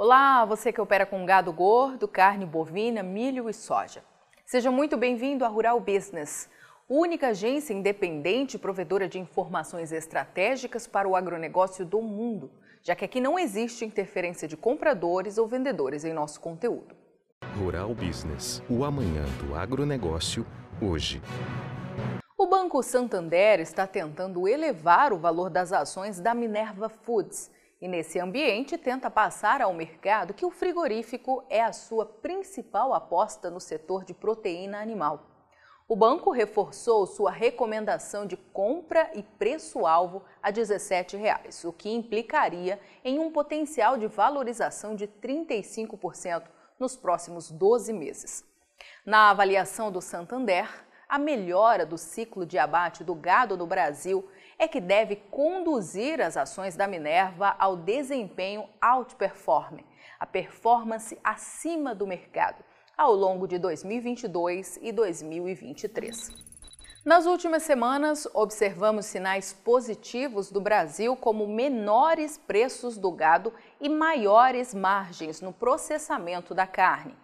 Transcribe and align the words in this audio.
Olá, 0.00 0.44
você 0.44 0.72
que 0.72 0.80
opera 0.80 1.04
com 1.04 1.26
gado 1.26 1.52
gordo, 1.52 2.06
carne 2.06 2.46
bovina, 2.46 3.02
milho 3.02 3.50
e 3.50 3.52
soja. 3.52 4.00
Seja 4.46 4.70
muito 4.70 4.96
bem-vindo 4.96 5.44
à 5.44 5.48
Rural 5.48 5.80
Business, 5.80 6.48
única 6.88 7.30
agência 7.30 7.74
independente 7.74 8.54
e 8.54 8.60
provedora 8.60 9.08
de 9.08 9.18
informações 9.18 9.90
estratégicas 9.90 10.86
para 10.86 11.08
o 11.08 11.16
agronegócio 11.16 11.84
do 11.84 12.00
mundo, 12.00 12.48
já 12.80 12.94
que 12.94 13.04
aqui 13.04 13.20
não 13.20 13.36
existe 13.36 13.84
interferência 13.84 14.46
de 14.46 14.56
compradores 14.56 15.36
ou 15.36 15.48
vendedores 15.48 16.04
em 16.04 16.12
nosso 16.12 16.40
conteúdo. 16.40 16.94
Rural 17.58 17.92
Business, 17.92 18.62
o 18.70 18.84
amanhã 18.84 19.24
do 19.42 19.56
agronegócio, 19.56 20.46
hoje. 20.80 21.20
O 22.38 22.46
Banco 22.46 22.84
Santander 22.84 23.58
está 23.58 23.84
tentando 23.84 24.46
elevar 24.46 25.12
o 25.12 25.18
valor 25.18 25.50
das 25.50 25.72
ações 25.72 26.20
da 26.20 26.34
Minerva 26.34 26.88
Foods 26.88 27.50
e, 27.80 27.86
nesse 27.86 28.18
ambiente, 28.18 28.76
tenta 28.76 29.10
passar 29.10 29.62
ao 29.62 29.72
mercado 29.72 30.34
que 30.34 30.44
o 30.44 30.50
frigorífico 30.50 31.44
é 31.48 31.62
a 31.62 31.72
sua 31.72 32.04
principal 32.04 32.92
aposta 32.92 33.50
no 33.50 33.60
setor 33.60 34.04
de 34.04 34.12
proteína 34.12 34.80
animal. 34.80 35.26
O 35.86 35.96
banco 35.96 36.30
reforçou 36.30 37.06
sua 37.06 37.30
recomendação 37.30 38.26
de 38.26 38.36
compra 38.36 39.10
e 39.14 39.22
preço-alvo 39.22 40.22
a 40.42 40.50
17 40.50 41.16
reais, 41.16 41.64
o 41.64 41.72
que 41.72 41.88
implicaria 41.88 42.78
em 43.02 43.18
um 43.18 43.32
potencial 43.32 43.96
de 43.96 44.06
valorização 44.06 44.94
de 44.94 45.06
35% 45.06 46.42
nos 46.78 46.94
próximos 46.94 47.50
12 47.50 47.92
meses. 47.94 48.44
Na 49.06 49.30
avaliação 49.30 49.90
do 49.90 50.02
Santander, 50.02 50.68
a 51.08 51.18
melhora 51.18 51.86
do 51.86 51.96
ciclo 51.96 52.44
de 52.44 52.58
abate 52.58 53.02
do 53.02 53.14
gado 53.14 53.56
no 53.56 53.66
Brasil 53.66 54.28
é 54.58 54.68
que 54.68 54.80
deve 54.80 55.16
conduzir 55.16 56.20
as 56.20 56.36
ações 56.36 56.76
da 56.76 56.86
Minerva 56.86 57.56
ao 57.58 57.76
desempenho 57.76 58.68
outperform, 58.80 59.78
a 60.20 60.26
performance 60.26 61.18
acima 61.24 61.94
do 61.94 62.06
mercado, 62.06 62.62
ao 62.96 63.14
longo 63.14 63.48
de 63.48 63.58
2022 63.58 64.78
e 64.82 64.92
2023. 64.92 66.48
Nas 67.04 67.24
últimas 67.24 67.62
semanas, 67.62 68.28
observamos 68.34 69.06
sinais 69.06 69.54
positivos 69.54 70.50
do 70.50 70.60
Brasil, 70.60 71.16
como 71.16 71.46
menores 71.46 72.36
preços 72.36 72.98
do 72.98 73.10
gado 73.10 73.54
e 73.80 73.88
maiores 73.88 74.74
margens 74.74 75.40
no 75.40 75.52
processamento 75.52 76.54
da 76.54 76.66
carne. 76.66 77.16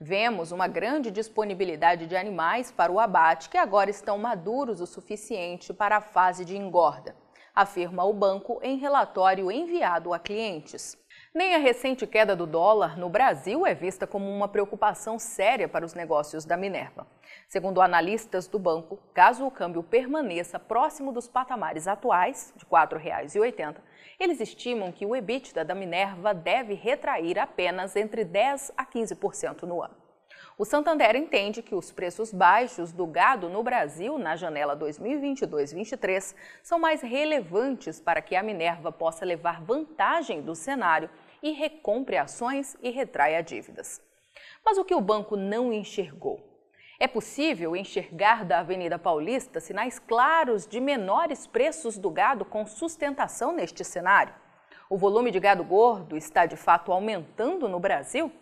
Vemos 0.00 0.52
uma 0.52 0.68
grande 0.68 1.10
disponibilidade 1.10 2.06
de 2.06 2.16
animais 2.16 2.70
para 2.70 2.92
o 2.92 3.00
abate 3.00 3.48
que 3.48 3.58
agora 3.58 3.90
estão 3.90 4.16
maduros 4.16 4.80
o 4.80 4.86
suficiente 4.86 5.74
para 5.74 5.96
a 5.96 6.00
fase 6.00 6.44
de 6.44 6.56
engorda, 6.56 7.16
afirma 7.52 8.04
o 8.04 8.12
banco 8.12 8.60
em 8.62 8.78
relatório 8.78 9.50
enviado 9.50 10.14
a 10.14 10.18
clientes. 10.20 10.96
Nem 11.34 11.54
a 11.54 11.58
recente 11.58 12.06
queda 12.06 12.34
do 12.34 12.46
dólar 12.46 12.98
no 12.98 13.10
Brasil 13.10 13.66
é 13.66 13.74
vista 13.74 14.06
como 14.06 14.30
uma 14.30 14.48
preocupação 14.48 15.18
séria 15.18 15.68
para 15.68 15.84
os 15.84 15.92
negócios 15.92 16.46
da 16.46 16.56
Minerva. 16.56 17.06
Segundo 17.46 17.82
analistas 17.82 18.48
do 18.48 18.58
banco, 18.58 18.98
caso 19.12 19.46
o 19.46 19.50
câmbio 19.50 19.82
permaneça 19.82 20.58
próximo 20.58 21.12
dos 21.12 21.28
patamares 21.28 21.86
atuais, 21.86 22.54
de 22.56 22.64
R$ 22.64 22.70
4,80, 22.70 23.76
eles 24.18 24.40
estimam 24.40 24.90
que 24.90 25.04
o 25.04 25.14
EBITDA 25.14 25.66
da 25.66 25.74
Minerva 25.74 26.32
deve 26.32 26.72
retrair 26.72 27.38
apenas 27.38 27.94
entre 27.94 28.24
10% 28.24 28.72
a 28.74 28.86
15% 28.86 29.64
no 29.64 29.82
ano. 29.82 30.07
O 30.60 30.64
Santander 30.64 31.14
entende 31.14 31.62
que 31.62 31.72
os 31.72 31.92
preços 31.92 32.32
baixos 32.32 32.90
do 32.90 33.06
gado 33.06 33.48
no 33.48 33.62
Brasil 33.62 34.18
na 34.18 34.34
janela 34.34 34.76
2022-23 34.76 36.34
são 36.64 36.80
mais 36.80 37.00
relevantes 37.00 38.00
para 38.00 38.20
que 38.20 38.34
a 38.34 38.42
Minerva 38.42 38.90
possa 38.90 39.24
levar 39.24 39.62
vantagem 39.62 40.42
do 40.42 40.56
cenário 40.56 41.08
e 41.40 41.52
recompre 41.52 42.16
ações 42.16 42.76
e 42.82 42.90
retraia 42.90 43.40
dívidas. 43.40 44.02
Mas 44.64 44.78
o 44.78 44.84
que 44.84 44.96
o 44.96 45.00
banco 45.00 45.36
não 45.36 45.72
enxergou? 45.72 46.44
É 46.98 47.06
possível 47.06 47.76
enxergar 47.76 48.44
da 48.44 48.58
Avenida 48.58 48.98
Paulista 48.98 49.60
sinais 49.60 50.00
claros 50.00 50.66
de 50.66 50.80
menores 50.80 51.46
preços 51.46 51.96
do 51.96 52.10
gado 52.10 52.44
com 52.44 52.66
sustentação 52.66 53.52
neste 53.52 53.84
cenário? 53.84 54.34
O 54.90 54.98
volume 54.98 55.30
de 55.30 55.38
gado 55.38 55.62
gordo 55.62 56.16
está 56.16 56.46
de 56.46 56.56
fato 56.56 56.90
aumentando 56.90 57.68
no 57.68 57.78
Brasil? 57.78 58.32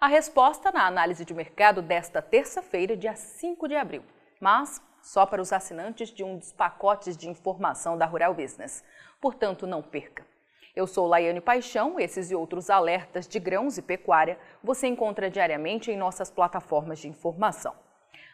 A 0.00 0.06
resposta 0.06 0.72
na 0.72 0.86
análise 0.86 1.26
de 1.26 1.34
mercado 1.34 1.82
desta 1.82 2.22
terça-feira, 2.22 2.96
dia 2.96 3.14
5 3.14 3.68
de 3.68 3.76
abril, 3.76 4.02
mas 4.40 4.80
só 5.02 5.26
para 5.26 5.42
os 5.42 5.52
assinantes 5.52 6.08
de 6.08 6.24
um 6.24 6.38
dos 6.38 6.52
pacotes 6.52 7.14
de 7.18 7.28
informação 7.28 7.98
da 7.98 8.06
Rural 8.06 8.32
Business. 8.32 8.82
Portanto, 9.20 9.66
não 9.66 9.82
perca. 9.82 10.26
Eu 10.74 10.86
sou 10.86 11.06
Laiane 11.06 11.42
Paixão, 11.42 12.00
esses 12.00 12.30
e 12.30 12.34
outros 12.34 12.70
alertas 12.70 13.28
de 13.28 13.38
grãos 13.38 13.76
e 13.76 13.82
pecuária 13.82 14.38
você 14.64 14.86
encontra 14.86 15.28
diariamente 15.28 15.90
em 15.90 15.98
nossas 15.98 16.30
plataformas 16.30 16.98
de 16.98 17.06
informação. 17.06 17.74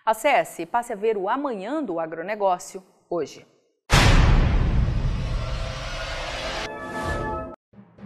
Acesse 0.05 0.63
e 0.63 0.67
passe 0.67 0.93
a 0.93 0.97
ver 0.97 1.17
o 1.17 1.29
Amanhã 1.29 1.83
do 1.83 1.99
Agronegócio 1.99 2.81
hoje. 3.11 3.45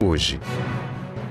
hoje. 0.00 0.38